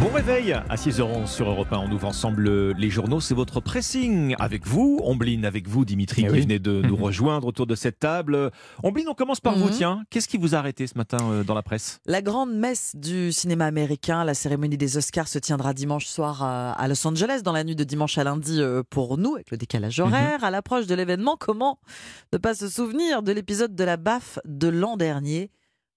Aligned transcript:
Bon 0.00 0.10
réveil 0.12 0.52
à 0.52 0.76
6h11 0.76 1.26
sur 1.26 1.48
Europe 1.48 1.72
1. 1.72 1.78
On 1.78 1.90
ouvre 1.90 2.06
ensemble 2.06 2.72
les 2.72 2.90
journaux. 2.90 3.20
C'est 3.20 3.34
votre 3.34 3.60
pressing 3.60 4.34
avec 4.38 4.66
vous, 4.66 5.00
Ombline 5.02 5.46
avec 5.46 5.66
vous, 5.68 5.86
Dimitri, 5.86 6.22
Eh 6.22 6.26
qui 6.28 6.32
oui. 6.32 6.40
venez 6.42 6.58
de 6.58 6.82
nous 6.82 6.96
rejoindre 7.02 7.46
autour 7.46 7.66
de 7.66 7.74
cette 7.74 7.98
table. 7.98 8.50
Ombline, 8.82 9.08
on 9.08 9.14
commence 9.14 9.40
par 9.40 9.56
vous, 9.56 9.66
Mhm. 9.68 9.72
tiens. 9.72 10.02
Qu'est-ce 10.10 10.28
qui 10.28 10.36
vous 10.36 10.54
a 10.54 10.58
arrêté 10.58 10.86
ce 10.86 10.98
matin 10.98 11.16
euh, 11.30 11.44
dans 11.44 11.54
la 11.54 11.62
presse? 11.62 12.00
La 12.04 12.20
grande 12.20 12.52
messe 12.54 12.94
du 12.94 13.32
cinéma 13.32 13.64
américain, 13.64 14.22
la 14.24 14.34
cérémonie 14.34 14.76
des 14.76 14.98
Oscars 14.98 15.28
se 15.28 15.38
tiendra 15.38 15.72
dimanche 15.72 16.06
soir 16.06 16.42
à, 16.42 16.72
à 16.72 16.88
Los 16.88 17.04
Angeles, 17.06 17.40
dans 17.42 17.52
la 17.52 17.64
nuit 17.64 17.76
de 17.76 17.84
dimanche 17.84 18.18
à 18.18 18.24
lundi 18.24 18.60
euh, 18.60 18.82
pour 18.88 19.16
nous, 19.16 19.34
avec 19.36 19.50
le 19.50 19.56
décalage 19.56 19.98
horaire. 19.98 20.44
À 20.44 20.50
l'approche 20.50 20.86
de 20.86 20.94
l'événement, 20.94 21.36
comment 21.40 21.78
ne 22.34 22.38
pas 22.38 22.54
se 22.54 22.68
souvenir 22.68 23.22
de 23.22 23.32
l'épisode 23.32 23.74
de 23.74 23.84
la 23.84 23.96
baffe 23.96 24.38
de 24.44 24.68
l'an 24.68 24.98
dernier? 24.98 25.50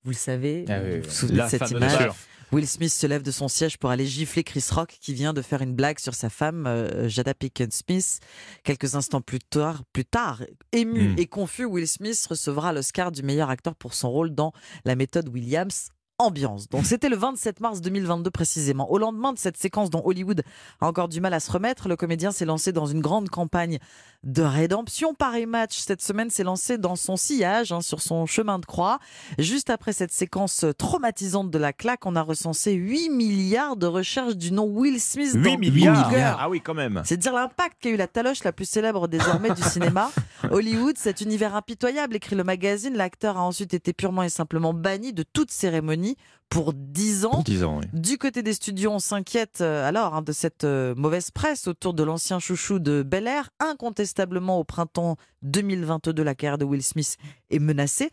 Vous 0.06 0.12
le 0.12 0.16
savez, 0.16 0.64
Ah 0.70 0.78
oui, 0.84 1.00
vous 1.00 1.04
vous 1.04 1.10
souvenez 1.10 1.44
de 1.44 1.48
cette 1.50 1.70
image? 1.72 2.10
Will 2.52 2.68
Smith 2.68 2.92
se 2.92 3.06
lève 3.06 3.22
de 3.22 3.32
son 3.32 3.48
siège 3.48 3.78
pour 3.78 3.92
aller 3.92 4.06
gifler 4.08 4.44
Chris 4.44 4.66
Rock 4.72 4.98
qui 5.00 5.14
vient 5.14 5.34
de 5.34 5.42
faire 5.42 5.62
une 5.62 5.74
blague 5.76 6.00
sur 6.00 6.16
sa 6.16 6.30
femme 6.30 6.66
euh, 6.66 7.08
Jada 7.08 7.34
Pinkett 7.34 7.72
Smith. 7.74 8.20
Quelques 8.64 8.96
instants 8.96 9.22
plus 9.22 9.40
tard, 9.40 9.84
plus 9.94 10.06
tard 10.06 10.44
ému 10.72 11.10
Mm. 11.10 11.20
et 11.20 11.28
confus, 11.28 11.66
Will 11.66 11.88
Smith 11.88 12.26
recevra 12.28 12.74
l'Oscar 12.74 13.12
du 13.12 13.22
meilleur 13.24 13.50
acteur 13.50 13.76
pour 13.76 13.94
son 13.94 14.10
rôle 14.10 14.32
dans 14.34 14.52
La 14.84 14.96
méthode 14.96 15.30
Williams. 15.30 15.90
Ambiance. 16.22 16.68
Donc 16.68 16.86
c'était 16.86 17.08
le 17.08 17.16
27 17.16 17.62
mars 17.62 17.80
2022 17.80 18.30
précisément. 18.30 18.92
Au 18.92 18.98
lendemain 18.98 19.32
de 19.32 19.40
cette 19.40 19.56
séquence 19.56 19.90
dont 19.90 20.02
Hollywood 20.04 20.44
a 20.82 20.88
encore 20.88 21.08
du 21.08 21.22
mal 21.22 21.34
à 21.34 21.40
se 21.40 21.50
remettre, 21.50 21.88
le 21.88 21.96
comédien 21.96 22.32
s'est 22.32 22.44
lancé 22.44 22.74
dans 22.74 22.88
une 22.88 23.00
grande 23.00 23.30
campagne 23.30 23.80
de 24.24 24.42
rédemption. 24.42 25.14
Paris 25.14 25.46
Match 25.46 25.78
cette 25.78 26.02
semaine 26.02 26.30
s'est 26.30 26.44
lancé 26.44 26.78
dans 26.78 26.98
son 26.98 27.16
sillage, 27.16 27.72
hein, 27.72 27.80
sur 27.80 28.02
son 28.02 28.26
chemin 28.26 28.60
de 28.60 28.66
croix. 28.66 29.00
Juste 29.38 29.70
après 29.70 29.94
cette 29.94 30.12
séquence 30.12 30.66
traumatisante 30.78 31.52
de 31.52 31.58
la 31.58 31.72
claque, 31.72 32.06
on 32.06 32.18
a 32.18 32.22
recensé 32.22 32.74
8 32.74 33.10
milliards 33.12 33.78
de 33.78 33.88
recherches 33.88 34.36
du 34.36 34.52
nom 34.52 34.66
Will 34.66 35.00
Smith 35.00 35.32
8 35.36 35.42
dans 35.42 35.58
milliards. 35.58 36.38
Ah 36.38 36.50
oui, 36.50 36.60
quand 36.60 36.74
même. 36.74 37.02
C'est 37.06 37.16
dire 37.16 37.34
l'impact 37.34 37.78
qu'a 37.80 37.92
eu 37.92 37.96
la 37.96 38.08
taloche 38.08 38.44
la 38.44 38.52
plus 38.52 38.68
célèbre 38.70 39.08
désormais 39.08 39.52
du 39.52 39.62
cinéma. 39.62 40.12
Hollywood, 40.52 40.98
cet 40.98 41.22
univers 41.22 41.56
impitoyable, 41.56 42.18
écrit 42.18 42.36
le 42.36 42.44
magazine. 42.44 42.98
L'acteur 42.98 43.38
a 43.38 43.42
ensuite 43.42 43.74
été 43.74 43.94
purement 43.94 44.24
et 44.24 44.30
simplement 44.30 44.74
banni 44.74 45.14
de 45.14 45.24
toute 45.24 45.52
cérémonie 45.52 46.09
pour 46.50 46.74
10 46.74 47.26
ans. 47.26 47.44
10 47.46 47.64
ans, 47.64 47.80
oui. 47.80 47.86
Du 47.94 48.18
côté 48.18 48.42
des 48.42 48.54
studios, 48.54 48.92
on 48.92 49.00
s'inquiète 49.00 49.62
euh, 49.62 49.88
alors 49.88 50.16
hein, 50.16 50.22
de 50.22 50.32
cette 50.32 50.64
euh, 50.64 50.96
mauvaise 50.96 51.32
presse 51.32 51.68
autour 51.68 51.94
de 51.94 52.04
l'ancien 52.04 52.40
chouchou 52.40 52.80
de 52.80 53.04
Bel 53.04 53.28
Air. 53.28 53.50
Incontestablement, 53.60 54.60
au 54.60 54.64
printemps 54.64 55.18
2022, 55.44 56.24
la 56.24 56.36
carrière 56.36 56.58
de 56.58 56.66
Will 56.66 56.84
Smith 56.84 57.18
est 57.52 57.60
menacée. 57.60 58.10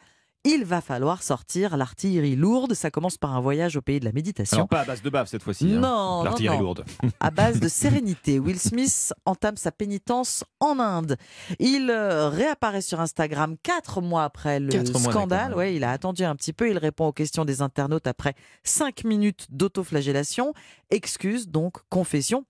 Il 0.48 0.64
va 0.64 0.80
falloir 0.80 1.24
sortir 1.24 1.76
l'artillerie 1.76 2.36
lourde. 2.36 2.72
Ça 2.74 2.92
commence 2.92 3.18
par 3.18 3.34
un 3.34 3.40
voyage 3.40 3.76
au 3.76 3.82
pays 3.82 3.98
de 3.98 4.04
la 4.04 4.12
méditation. 4.12 4.58
Alors 4.58 4.68
pas 4.68 4.82
à 4.82 4.84
base 4.84 5.02
de 5.02 5.10
baffe 5.10 5.28
cette 5.28 5.42
fois-ci. 5.42 5.72
hein. 5.74 5.80
Non, 5.80 6.22
L'artillerie 6.22 6.60
lourde. 6.60 6.84
à 7.20 7.32
base 7.32 7.58
de 7.58 7.66
sérénité. 7.66 8.38
Will 8.38 8.60
Smith 8.60 9.12
entame 9.24 9.56
sa 9.56 9.72
pénitence 9.72 10.44
en 10.60 10.78
Inde. 10.78 11.16
Il 11.58 11.90
euh, 11.90 12.28
réapparaît 12.28 12.80
sur 12.80 13.00
Instagram 13.00 13.56
quatre 13.60 14.00
mois 14.00 14.22
après 14.22 14.60
le 14.60 14.68
Quatre 14.68 14.96
scandale. 15.00 15.52
Ouais, 15.52 15.74
il 15.74 15.82
a 15.82 15.90
attendu 15.90 16.22
un 16.22 16.36
petit 16.36 16.52
peu. 16.52 16.70
Il 16.70 16.78
répond 16.78 17.08
aux 17.08 17.12
questions 17.12 17.44
des 17.44 17.60
internautes 17.60 18.06
après 18.06 18.34
cinq 18.62 19.02
minutes 19.02 19.48
d'autoflagellation. 19.50 20.52
Excuse, 20.90 21.48
donc 21.48 21.78
confession. 21.90 22.44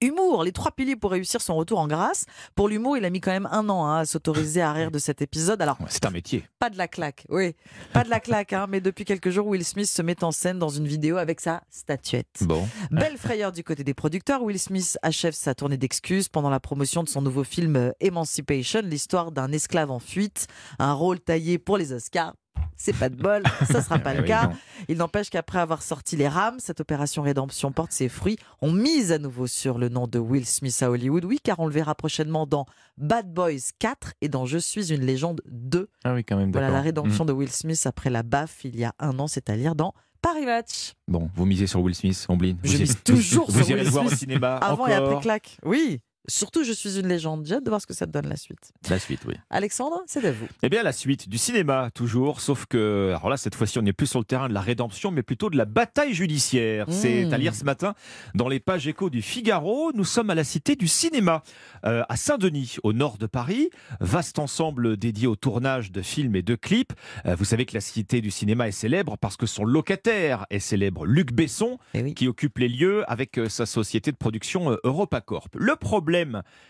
Humour, 0.00 0.44
les 0.44 0.52
trois 0.52 0.72
piliers 0.72 0.96
pour 0.96 1.10
réussir 1.10 1.40
son 1.40 1.56
retour 1.56 1.78
en 1.78 1.86
grâce. 1.86 2.26
Pour 2.54 2.68
l'humour, 2.68 2.96
il 2.96 3.04
a 3.04 3.10
mis 3.10 3.20
quand 3.20 3.30
même 3.30 3.48
un 3.50 3.68
an 3.68 3.86
hein, 3.86 3.98
à 4.00 4.04
s'autoriser 4.04 4.60
à 4.60 4.72
rire 4.72 4.90
de 4.90 4.98
cet 4.98 5.22
épisode. 5.22 5.60
Alors, 5.62 5.78
C'est 5.88 6.04
un 6.04 6.10
métier. 6.10 6.44
pas 6.58 6.70
de 6.70 6.78
la 6.78 6.88
claque, 6.88 7.24
oui, 7.28 7.54
pas 7.92 8.04
de 8.04 8.10
la 8.10 8.20
claque, 8.20 8.52
hein, 8.52 8.66
mais 8.68 8.80
depuis 8.80 9.04
quelques 9.04 9.30
jours, 9.30 9.46
Will 9.46 9.64
Smith 9.64 9.86
se 9.86 10.02
met 10.02 10.22
en 10.22 10.32
scène 10.32 10.58
dans 10.58 10.68
une 10.68 10.86
vidéo 10.86 11.16
avec 11.16 11.40
sa 11.40 11.62
statuette. 11.70 12.42
Bon. 12.42 12.68
Belle 12.90 13.16
frayeur 13.16 13.52
du 13.52 13.64
côté 13.64 13.84
des 13.84 13.94
producteurs, 13.94 14.42
Will 14.42 14.58
Smith 14.58 14.98
achève 15.02 15.34
sa 15.34 15.54
tournée 15.54 15.76
d'excuses 15.76 16.28
pendant 16.28 16.50
la 16.50 16.60
promotion 16.60 17.02
de 17.02 17.08
son 17.08 17.22
nouveau 17.22 17.44
film 17.44 17.76
euh, 17.76 17.90
Emancipation, 18.00 18.82
l'histoire 18.84 19.32
d'un 19.32 19.52
esclave 19.52 19.90
en 19.90 19.98
fuite, 19.98 20.46
un 20.78 20.92
rôle 20.92 21.20
taillé 21.20 21.58
pour 21.58 21.78
les 21.78 21.92
Oscars. 21.92 22.34
C'est 22.76 22.94
pas 22.96 23.08
de 23.08 23.16
bol, 23.16 23.42
ça 23.70 23.80
sera 23.82 23.98
pas 23.98 24.12
le 24.14 24.20
Oui, 24.22 24.28
cas. 24.28 24.48
non. 24.48 24.56
Il 24.88 24.98
n'empêche 24.98 25.30
qu'après 25.30 25.58
avoir 25.58 25.82
sorti 25.82 26.16
les 26.16 26.28
rames, 26.28 26.56
cette 26.58 26.80
opération 26.80 27.22
rédemption 27.22 27.72
porte 27.72 27.92
ses 27.92 28.08
fruits. 28.08 28.38
On 28.60 28.70
mise 28.72 29.12
à 29.12 29.18
nouveau 29.18 29.46
sur 29.46 29.78
le 29.78 29.88
nom 29.88 30.06
de 30.06 30.18
Will 30.18 30.44
Smith 30.46 30.76
à 30.82 30.90
Hollywood, 30.90 31.24
oui, 31.24 31.38
car 31.42 31.58
on 31.60 31.66
le 31.66 31.72
verra 31.72 31.94
prochainement 31.94 32.46
dans 32.46 32.66
Bad 32.98 33.32
Boys 33.32 33.72
4 33.78 34.12
et 34.20 34.28
dans 34.28 34.44
Je 34.46 34.58
suis 34.58 34.92
une 34.92 35.02
légende 35.02 35.40
2. 35.50 35.88
Ah 36.04 36.14
oui, 36.14 36.24
quand 36.24 36.36
même, 36.36 36.52
Voilà 36.52 36.70
la 36.70 36.80
rédemption 36.82 37.24
Mm. 37.24 37.28
de 37.28 37.32
Will 37.32 37.50
Smith 37.50 37.82
après 37.86 38.10
la 38.10 38.22
baffe 38.22 38.64
il 38.64 38.76
y 38.76 38.84
a 38.84 38.92
un 38.98 39.18
an, 39.18 39.26
c'est-à-dire 39.26 39.74
dans 39.74 39.94
Paris 40.22 40.44
Match. 40.46 40.94
Bon, 41.08 41.30
vous 41.34 41.46
misez 41.46 41.66
sur 41.66 41.80
Will 41.82 41.94
Smith, 41.94 42.26
Ombline. 42.28 42.58
Je 42.64 42.72
Vous 42.72 42.78
mise 42.78 42.92
irez- 42.92 43.02
toujours 43.04 43.46
Vous 43.50 43.58
sur 43.60 43.70
irez 43.70 43.74
Will 43.80 43.84
le 43.84 43.90
voir 43.90 44.04
au 44.04 44.08
Smith. 44.08 44.18
cinéma 44.20 44.56
Avant 44.56 44.86
et 44.86 44.92
après 44.94 45.20
claque. 45.20 45.58
Oui. 45.64 46.00
Surtout, 46.28 46.64
je 46.64 46.72
suis 46.72 46.98
une 46.98 47.06
légende. 47.08 47.44
J'ai 47.46 47.54
hâte 47.56 47.64
de 47.64 47.68
voir 47.68 47.80
ce 47.80 47.86
que 47.86 47.94
ça 47.94 48.06
te 48.06 48.10
donne 48.12 48.28
la 48.28 48.36
suite. 48.36 48.72
La 48.90 48.98
suite, 48.98 49.20
oui. 49.26 49.34
Alexandre, 49.50 50.02
c'est 50.06 50.24
à 50.24 50.32
vous. 50.32 50.46
Eh 50.62 50.68
bien, 50.68 50.82
la 50.82 50.92
suite 50.92 51.28
du 51.28 51.38
cinéma, 51.38 51.90
toujours, 51.94 52.40
sauf 52.40 52.66
que, 52.66 53.08
alors 53.16 53.28
là, 53.30 53.36
cette 53.36 53.54
fois-ci, 53.54 53.78
on 53.78 53.82
n'est 53.82 53.92
plus 53.92 54.06
sur 54.06 54.18
le 54.18 54.24
terrain 54.24 54.48
de 54.48 54.54
la 54.54 54.60
rédemption, 54.60 55.10
mais 55.10 55.22
plutôt 55.22 55.50
de 55.50 55.56
la 55.56 55.64
bataille 55.64 56.14
judiciaire. 56.14 56.88
Mmh. 56.88 56.92
C'est 56.92 57.32
à 57.32 57.38
lire 57.38 57.54
ce 57.54 57.64
matin 57.64 57.94
dans 58.34 58.48
les 58.48 58.58
pages 58.60 58.86
échos 58.88 59.10
du 59.10 59.22
Figaro. 59.22 59.92
Nous 59.94 60.04
sommes 60.04 60.30
à 60.30 60.34
la 60.34 60.44
Cité 60.44 60.74
du 60.76 60.88
cinéma, 60.88 61.42
euh, 61.84 62.02
à 62.08 62.16
Saint-Denis, 62.16 62.76
au 62.82 62.92
nord 62.92 63.18
de 63.18 63.26
Paris. 63.26 63.70
Vaste 64.00 64.38
ensemble 64.38 64.96
dédié 64.96 65.26
au 65.26 65.36
tournage 65.36 65.92
de 65.92 66.02
films 66.02 66.34
et 66.36 66.42
de 66.42 66.54
clips. 66.54 66.92
Euh, 67.26 67.34
vous 67.36 67.44
savez 67.44 67.66
que 67.66 67.74
la 67.74 67.80
Cité 67.80 68.20
du 68.20 68.30
cinéma 68.30 68.66
est 68.68 68.72
célèbre 68.72 69.16
parce 69.18 69.36
que 69.36 69.46
son 69.46 69.64
locataire 69.64 70.46
est 70.50 70.58
célèbre, 70.58 71.06
Luc 71.06 71.32
Besson, 71.32 71.78
Eh 71.94 72.02
oui. 72.02 72.14
qui 72.14 72.26
occupe 72.28 72.58
les 72.58 72.68
lieux 72.68 73.04
avec 73.10 73.38
euh, 73.38 73.48
sa 73.48 73.66
société 73.66 74.10
de 74.10 74.16
production 74.16 74.76
EuropaCorp. 74.84 75.48
Le 75.54 75.76
problème, 75.76 76.15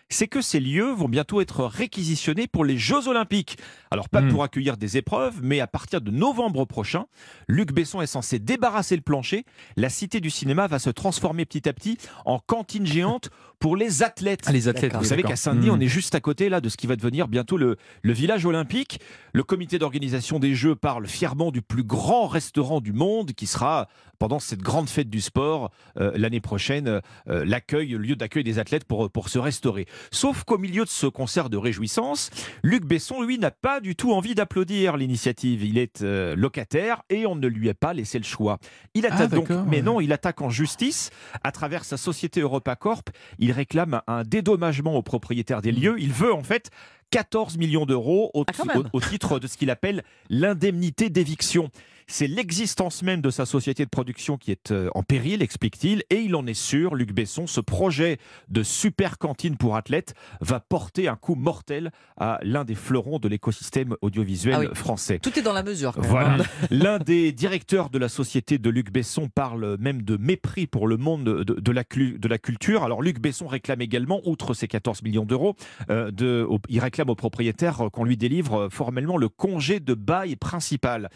c'est 0.09 0.29
que 0.29 0.41
ces 0.41 0.61
lieux 0.61 0.91
vont 0.93 1.09
bientôt 1.09 1.41
être 1.41 1.65
réquisitionnés 1.65 2.47
pour 2.47 2.65
les 2.65 2.79
Jeux 2.79 3.09
Olympiques. 3.09 3.59
Alors 3.91 4.09
pas 4.09 4.21
Hmm. 4.21 4.31
pour 4.31 4.43
accueillir 4.43 4.77
des 4.77 4.97
épreuves, 4.97 5.41
mais 5.43 5.61
à 5.61 5.67
partir 5.67 6.01
de 6.01 6.11
novembre 6.11 6.65
prochain, 6.65 7.07
Luc 7.49 7.73
Besson 7.73 8.01
est 8.03 8.07
censé 8.07 8.39
débarrasser 8.39 8.97
le 8.97 9.03
plancher. 9.03 9.45
La 9.77 9.89
Cité 9.89 10.21
du 10.21 10.31
cinéma 10.31 10.67
va 10.67 10.79
se 10.79 10.91
transformer 10.91 11.45
petit 11.45 11.69
à 11.69 11.73
petit 11.73 11.99
en 12.25 12.39
cantine 12.39 12.87
géante 12.87 13.31
pour 13.59 13.77
les 13.77 14.03
athlètes. 14.03 14.43
Ah, 14.47 14.53
les 14.53 14.69
athlètes. 14.69 14.95
Vous 14.97 15.05
savez 15.05 15.23
qu'à 15.23 15.37
Saint-Denis, 15.37 15.71
Hmm. 15.71 15.75
on 15.77 15.81
est 15.81 15.89
juste 15.89 16.15
à 16.15 16.21
côté 16.21 16.49
là 16.49 16.61
de 16.61 16.69
ce 16.69 16.77
qui 16.77 16.87
va 16.87 16.97
devenir 16.97 17.27
bientôt 17.29 17.57
le, 17.57 17.77
le 18.03 18.13
village 18.13 18.45
olympique. 18.45 19.01
Le 19.33 19.43
comité 19.43 19.79
d'organisation 19.79 20.39
des 20.39 20.55
Jeux 20.55 20.75
parle 20.77 21.07
fièrement 21.07 21.51
du 21.51 21.63
plus 21.63 21.83
grand 21.85 22.27
restaurant 22.27 22.81
du 22.81 22.93
monde 22.93 23.33
qui 23.33 23.47
sera 23.47 23.89
pendant 24.19 24.39
cette 24.39 24.61
grande 24.63 24.89
fête 24.89 25.11
du 25.11 25.21
sport 25.21 25.71
euh, 25.99 26.11
l'année 26.17 26.41
prochaine 26.41 26.89
euh, 27.29 27.45
l'accueil, 27.45 27.89
le 27.91 27.99
lieu 27.99 28.17
d'accueil 28.17 28.45
des 28.45 28.59
athlètes 28.59 28.85
pour, 28.85 29.11
pour 29.11 29.29
se 29.37 29.39
restaurer. 29.39 29.87
Sauf 30.11 30.45
qu'au 30.45 30.57
milieu 30.57 30.85
de 30.85 30.89
ce 30.89 31.07
concert 31.07 31.51
de 31.51 31.59
réjouissance, 31.59 32.31
Luc 32.63 32.87
Besson, 32.87 33.21
lui, 33.21 33.39
n'a 33.39 33.51
pas 33.51 33.81
du 33.81 33.95
tout 33.95 34.13
envie 34.13 34.35
d'applaudir 34.35 34.97
l'initiative. 34.97 35.63
Il 35.63 35.77
est 35.77 36.01
euh, 36.03 36.35
locataire 36.35 37.03
et 37.11 37.27
on 37.27 37.37
ne 37.37 37.47
lui 37.47 37.69
a 37.69 37.75
pas 37.75 37.93
laissé 37.93 38.19
le 38.19 38.25
choix. 38.25 38.59
Il 38.95 39.05
Ah, 39.05 39.15
attaque 39.15 39.31
donc, 39.31 39.51
mais 39.69 39.83
non, 39.83 40.01
il 40.01 40.13
attaque 40.15 40.41
en 40.41 40.49
justice 40.49 41.11
à 41.45 41.53
travers 41.53 41.85
sa 41.85 41.99
société 41.99 42.41
EuropaCorp. 42.41 43.11
Il 43.39 43.53
réclame 43.53 44.01
un 44.07 44.23
dédommagement 44.23 44.95
aux 44.95 45.03
propriétaires 45.03 45.61
des 45.61 45.73
lieux. 45.73 45.97
Il 45.99 46.13
veut 46.13 46.33
en 46.33 46.43
fait 46.43 46.71
14 47.11 47.59
millions 47.59 47.85
d'euros 47.85 48.31
au, 48.33 48.45
Ah, 48.49 48.79
au 48.95 49.01
titre 49.01 49.39
de 49.39 49.47
ce 49.47 49.59
qu'il 49.59 49.69
appelle 49.71 50.03
l'indemnité 50.31 51.11
d'éviction. 51.11 51.71
C'est 52.09 52.29
l'existence 52.29 53.03
même 53.03 53.21
de 53.21 53.31
sa 53.31 53.47
société 53.47 53.85
de 53.85 53.91
production 53.91 54.37
qui 54.37 54.53
est 54.53 54.71
euh, 54.71 54.89
en 54.95 55.03
péril, 55.03 55.43
explique-t-il, 55.43 56.05
et 56.09 56.21
il 56.21 56.37
en 56.37 56.47
est 56.47 56.55
sûr, 56.55 56.95
Luc 56.95 57.13
Besson, 57.13 57.49
ce 57.49 57.61
projet 57.61 58.19
de 58.49 58.63
super 58.63 59.19
cantine 59.19 59.57
pour 59.57 59.75
athlètes 59.75 60.15
va 60.41 60.61
porter 60.61 61.09
un 61.09 61.17
coup 61.17 61.35
mortel 61.35 61.91
à 62.17 62.39
l'un 62.43 62.65
des 62.65 62.77
fleurons 62.77 63.19
de 63.19 63.27
l'écosystème 63.27 63.97
audiovisuel 64.03 64.55
Ah 64.57 64.61
oui. 64.61 64.67
français. 64.75 65.19
Tout 65.19 65.37
est 65.37 65.43
dans 65.43 65.53
la 65.53 65.65
mesure. 65.65 65.95
quand. 65.95 66.03
Voilà. 66.03 66.45
L'un 66.71 66.99
des 67.01 67.33
directeurs 67.33 67.91
de 67.91 67.99
la 67.99 68.09
société 68.09 68.59
de 68.59 68.71
Luc 68.71 68.93
Besson 68.93 69.29
parle 69.29 69.77
même 69.81 70.03
de 70.03 70.17
mépris 70.17 70.69
pour 70.69 70.87
le 70.87 70.97
monde 70.99 71.25
de, 71.25 71.43
de 71.43 71.73
la, 71.73 71.83
clu- 71.83 72.19
de 72.21 72.29
la 72.29 72.39
culture. 72.39 72.85
Alors 72.85 73.03
Luc 73.03 73.19
Besson 73.21 73.49
réclame 73.49 73.81
également, 73.83 74.21
outre 74.25 74.55
ses 74.55 74.69
14 74.69 75.03
millions 75.03 75.25
d'euros, 75.25 75.57
euh, 75.91 76.13
de- 76.13 76.47
au- 76.49 76.61
il 76.69 76.79
réclame 76.79 77.11
au 77.11 77.17
propriétaire 77.17 77.89
qu'on 77.93 78.05
lui 78.05 78.17
délivre 78.17 78.69
formellement 78.71 79.17
le 79.17 79.29
congé 79.29 79.81
de 79.81 79.95
bail 79.95 80.37
principal. 80.37 81.11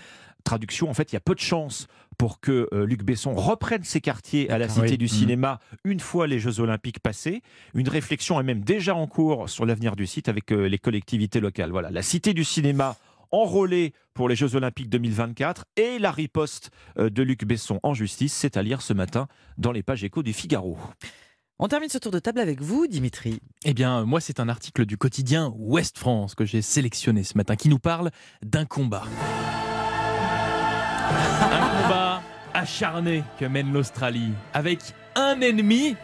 Traduction, 0.45 0.91
en 0.91 0.95
fait, 0.95 1.13
il 1.13 1.15
y 1.15 1.17
a 1.17 1.21
peu 1.21 1.35
de 1.35 1.41
chances 1.41 1.87
pour 2.19 2.41
que 2.41 2.69
euh, 2.73 2.85
Luc 2.85 3.03
Besson 3.03 3.35
reprenne 3.35 3.85
ses 3.85 4.01
quartiers 4.01 4.51
à 4.51 4.59
la 4.59 4.67
D'accord, 4.67 4.85
Cité 4.85 4.93
oui. 4.93 4.99
du 4.99 5.05
Mhm. 5.05 5.11
Cinéma 5.11 5.61
une 5.85 6.01
fois 6.01 6.27
les 6.27 6.39
Jeux 6.39 6.61
Olympiques 6.61 7.01
passés. 7.01 7.43
Une 7.75 7.89
réflexion 7.89 8.39
est 8.41 8.45
même 8.45 8.61
déjà 8.63 8.95
en 8.95 9.07
cours 9.07 9.49
sur 9.49 9.65
l'avenir 9.67 9.97
du 9.97 10.07
site 10.07 10.29
avec 10.29 10.53
euh, 10.53 10.67
les 10.69 10.79
collectivités 10.79 11.41
locales. 11.41 11.71
Voilà, 11.71 11.91
la 11.91 12.03
Cité 12.03 12.35
du 12.35 12.45
Cinéma 12.45 12.97
enrôlé 13.33 13.95
pour 14.13 14.29
les 14.29 14.35
Jeux 14.37 14.57
Olympiques 14.57 14.89
2024 14.91 15.65
et 15.77 15.99
la 15.99 16.11
riposte 16.11 16.71
euh, 16.99 17.11
de 17.11 17.23
Luc 17.23 17.45
Besson 17.45 17.79
en 17.83 17.95
justice, 17.95 18.33
c'est 18.35 18.57
à 18.57 18.63
lire 18.63 18.83
ce 18.83 18.93
matin 18.93 19.29
dans 19.57 19.73
les 19.73 19.83
pages 19.83 20.03
échos 20.05 20.23
du 20.23 20.33
Figaro. 20.33 20.77
On 21.63 21.69
termine 21.69 21.89
ce 21.91 21.99
tour 21.99 22.11
de 22.11 22.19
table 22.19 22.41
avec 22.41 22.61
vous, 22.63 22.87
Dimitri. 22.87 23.39
Eh 23.65 23.75
bien, 23.75 24.05
moi, 24.07 24.21
c'est 24.21 24.41
un 24.41 24.49
article 24.49 24.87
du 24.87 24.97
quotidien 24.97 25.53
Ouest 25.57 25.99
France 25.99 26.35
que 26.35 26.45
j'ai 26.47 26.63
sélectionné 26.63 27.23
ce 27.23 27.37
matin 27.37 27.55
qui 27.55 27.69
nous 27.69 27.79
parle 27.79 28.11
d'un 28.43 28.65
combat. 28.65 29.05
Acharnée 32.61 33.25
que 33.39 33.47
mène 33.47 33.73
l'Australie, 33.73 34.33
avec 34.53 34.81
un 35.17 35.41
ennemi 35.41 35.97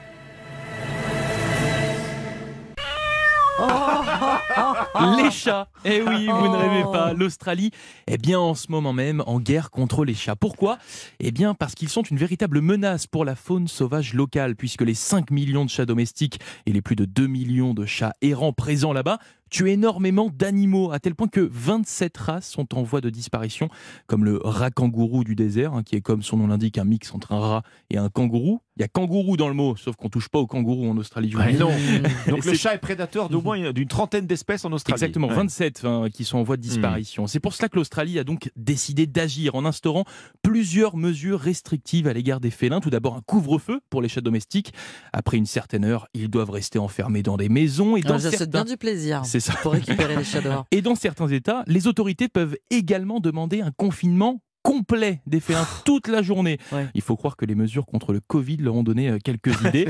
les 5.16 5.30
chats. 5.30 5.68
Eh 5.84 6.02
oui, 6.02 6.26
vous 6.26 6.48
ne 6.48 6.56
rêvez 6.56 6.82
pas. 6.92 7.14
L'Australie 7.14 7.70
est 8.06 8.18
bien 8.18 8.38
en 8.38 8.54
ce 8.54 8.70
moment 8.70 8.92
même 8.92 9.22
en 9.26 9.40
guerre 9.40 9.70
contre 9.70 10.04
les 10.04 10.14
chats. 10.14 10.36
Pourquoi? 10.36 10.78
Eh 11.20 11.30
bien 11.30 11.54
parce 11.54 11.74
qu'ils 11.74 11.88
sont 11.88 12.02
une 12.02 12.18
véritable 12.18 12.60
menace 12.60 13.06
pour 13.06 13.24
la 13.24 13.34
faune 13.34 13.66
sauvage 13.66 14.12
locale, 14.12 14.56
puisque 14.56 14.82
les 14.82 14.94
5 14.94 15.30
millions 15.30 15.64
de 15.64 15.70
chats 15.70 15.86
domestiques 15.86 16.40
et 16.66 16.72
les 16.72 16.82
plus 16.82 16.96
de 16.96 17.06
2 17.06 17.26
millions 17.26 17.72
de 17.72 17.86
chats 17.86 18.12
errants 18.20 18.52
présents 18.52 18.92
là-bas 18.92 19.18
tuent 19.50 19.70
énormément 19.70 20.30
d'animaux, 20.32 20.92
à 20.92 20.98
tel 20.98 21.14
point 21.14 21.28
que 21.28 21.48
27 21.52 22.16
races 22.16 22.48
sont 22.48 22.74
en 22.74 22.82
voie 22.82 23.00
de 23.00 23.10
disparition, 23.10 23.68
comme 24.06 24.24
le 24.24 24.40
rat 24.42 24.70
kangourou 24.70 25.24
du 25.24 25.34
désert, 25.34 25.74
hein, 25.74 25.82
qui 25.82 25.96
est 25.96 26.00
comme 26.00 26.22
son 26.22 26.36
nom 26.36 26.46
l'indique 26.46 26.78
un 26.78 26.84
mix 26.84 27.14
entre 27.14 27.32
un 27.32 27.40
rat 27.40 27.62
et 27.90 27.98
un 27.98 28.08
kangourou. 28.08 28.60
Il 28.78 28.82
y 28.82 28.84
a 28.84 28.88
kangourou 28.88 29.38
dans 29.38 29.48
le 29.48 29.54
mot, 29.54 29.74
sauf 29.76 29.96
qu'on 29.96 30.10
touche 30.10 30.28
pas 30.28 30.38
au 30.38 30.46
kangourou 30.46 30.90
en 30.90 30.96
Australie. 30.98 31.34
Ouais, 31.34 31.54
non. 31.54 31.70
Donc 32.28 32.44
le 32.44 32.52
chat 32.54 32.74
est 32.74 32.78
prédateur 32.78 33.30
d'au 33.30 33.40
moins 33.40 33.72
d'une 33.72 33.88
trentaine 33.88 34.26
d'espèces 34.26 34.66
en 34.66 34.72
Australie. 34.72 34.96
Exactement, 34.96 35.28
Ouais. 35.28 35.34
27 35.34 35.84
hein, 35.84 36.06
qui 36.12 36.24
sont 36.24 36.38
en 36.38 36.42
voie 36.42 36.56
de 36.56 36.62
disparition. 36.62 37.26
C'est 37.26 37.40
pour 37.40 37.54
cela 37.54 37.68
que 37.68 37.76
l'Australie 37.76 38.18
a 38.18 38.24
donc 38.24 38.50
décidé 38.54 39.06
d'agir 39.06 39.54
en 39.54 39.64
instaurant 39.64 40.04
plusieurs 40.42 40.96
mesures 40.96 41.40
restrictives 41.40 42.06
à 42.06 42.12
l'égard 42.12 42.38
des 42.38 42.50
félins. 42.50 42.80
Tout 42.80 42.90
d'abord 42.90 43.16
un 43.16 43.22
couvre-feu 43.22 43.80
pour 43.88 44.02
les 44.02 44.08
chats 44.08 44.20
domestiques. 44.20 44.72
Après 45.12 45.36
une 45.36 45.46
certaine 45.46 45.84
heure, 45.84 46.06
ils 46.14 46.28
doivent 46.28 46.50
rester 46.50 46.78
enfermés 46.78 47.22
dans 47.22 47.36
des 47.36 47.48
maisons 47.48 47.96
et 47.96 48.02
dans 48.02 48.10
Alors, 48.10 48.18
je 48.18 48.28
souhaite 48.28 48.38
certains... 48.38 48.64
bien 48.64 48.72
du 48.72 48.76
plaisir 48.76 49.24
C'est 49.40 49.52
ça. 49.52 49.58
pour 49.62 49.72
récupérer 49.72 50.16
les 50.16 50.24
chats 50.24 50.40
dehors. 50.40 50.66
Et 50.70 50.82
dans 50.82 50.94
certains 50.94 51.28
États, 51.28 51.62
les 51.66 51.86
autorités 51.86 52.28
peuvent 52.28 52.56
également 52.70 53.20
demander 53.20 53.60
un 53.60 53.70
confinement 53.70 54.40
complet 54.62 55.20
des 55.26 55.38
félins 55.38 55.66
toute 55.84 56.08
la 56.08 56.22
journée. 56.22 56.58
Ouais. 56.72 56.88
Il 56.94 57.02
faut 57.02 57.14
croire 57.16 57.36
que 57.36 57.44
les 57.44 57.54
mesures 57.54 57.86
contre 57.86 58.12
le 58.12 58.18
Covid 58.20 58.56
leur 58.56 58.74
ont 58.74 58.82
donné 58.82 59.08
euh, 59.08 59.18
quelques 59.22 59.60
idées. 59.64 59.86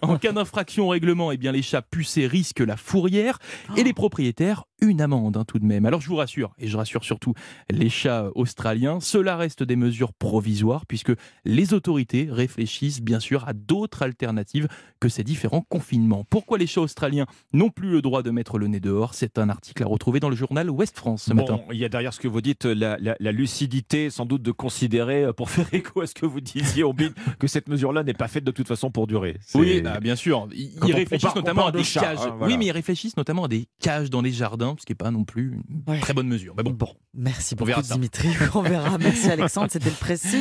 En 0.00 0.16
cas 0.16 0.32
d'infraction 0.32 0.86
au 0.86 0.88
règlement, 0.88 1.32
eh 1.32 1.36
bien, 1.36 1.52
les 1.52 1.60
chats 1.60 1.82
pucés 1.82 2.26
risquent 2.26 2.60
la 2.60 2.78
fourrière 2.78 3.38
et 3.76 3.84
les 3.84 3.92
propriétaires 3.92 4.64
une 4.80 5.00
amende 5.00 5.36
hein, 5.36 5.44
tout 5.46 5.58
de 5.58 5.64
même. 5.64 5.84
Alors 5.86 6.00
je 6.00 6.08
vous 6.08 6.16
rassure, 6.16 6.52
et 6.58 6.66
je 6.68 6.76
rassure 6.76 7.04
surtout 7.04 7.34
les 7.70 7.88
chats 7.88 8.28
australiens, 8.34 9.00
cela 9.00 9.36
reste 9.36 9.62
des 9.62 9.76
mesures 9.76 10.12
provisoires 10.12 10.86
puisque 10.86 11.12
les 11.44 11.74
autorités 11.74 12.28
réfléchissent 12.30 13.00
bien 13.02 13.20
sûr 13.20 13.46
à 13.48 13.52
d'autres 13.52 14.02
alternatives 14.02 14.68
que 15.00 15.08
ces 15.08 15.24
différents 15.24 15.62
confinements. 15.68 16.24
Pourquoi 16.28 16.58
les 16.58 16.66
chats 16.66 16.80
australiens 16.82 17.26
n'ont 17.52 17.70
plus 17.70 17.90
le 17.90 18.02
droit 18.02 18.22
de 18.22 18.30
mettre 18.30 18.58
le 18.58 18.66
nez 18.66 18.80
dehors? 18.80 19.14
C'est 19.14 19.38
un 19.38 19.48
article 19.48 19.82
à 19.82 19.86
retrouver 19.86 20.20
dans 20.20 20.28
le 20.28 20.36
journal 20.36 20.68
Ouest 20.70 20.96
France 20.96 21.22
ce 21.24 21.32
matin. 21.34 21.54
Bon, 21.56 21.64
il 21.72 21.78
y 21.78 21.84
a 21.84 21.88
derrière 21.88 22.12
ce 22.12 22.20
que 22.20 22.28
vous 22.28 22.40
dites 22.40 22.64
la, 22.64 22.96
la- 22.98 23.16
la 23.18 23.32
lucidité, 23.32 24.10
sans 24.10 24.26
doute, 24.26 24.42
de 24.42 24.52
considérer, 24.52 25.24
euh, 25.24 25.32
pour 25.32 25.50
faire 25.50 25.66
écho 25.72 26.00
à 26.00 26.06
ce 26.06 26.14
que 26.14 26.26
vous 26.26 26.40
disiez, 26.40 26.84
que 27.38 27.46
cette 27.46 27.68
mesure-là 27.68 28.02
n'est 28.02 28.14
pas 28.14 28.28
faite 28.28 28.44
de 28.44 28.50
toute 28.50 28.68
façon 28.68 28.90
pour 28.90 29.06
durer. 29.06 29.38
Oui, 29.54 29.80
bah, 29.80 30.00
bien 30.00 30.16
sûr. 30.16 30.48
Ils, 30.52 30.72
on- 30.82 30.86
on 30.86 30.94
réfléchissent 30.94 31.34
notamment 31.34 31.66
à 31.66 31.72
des 31.72 31.84
chats, 31.84 32.00
cages. 32.00 32.18
hein, 32.20 32.34
voilà. 32.38 32.46
Oui, 32.52 32.58
mais 32.58 32.66
ils 32.66 32.70
réfléchissent 32.72 33.16
notamment 33.16 33.44
à 33.44 33.48
des 33.48 33.66
cages 33.80 34.10
dans 34.10 34.20
les 34.22 34.32
jardins, 34.32 34.69
ce 34.78 34.86
qui 34.86 34.92
n'est 34.92 34.96
pas 34.96 35.10
non 35.10 35.24
plus 35.24 35.52
une 35.54 35.82
Ouais. 35.86 36.00
très 36.00 36.12
bonne 36.14 36.28
mesure. 36.28 36.54
Mais 36.56 36.62
bon, 36.62 36.70
Bon, 36.70 36.94
merci 37.14 37.54
beaucoup. 37.54 37.70
Dimitri. 37.82 38.28
On 38.54 38.62
verra. 38.62 38.98
Merci 38.98 39.30
Alexandre, 39.30 39.68
c'était 39.70 39.90
le 39.90 39.96
précis. 39.96 40.38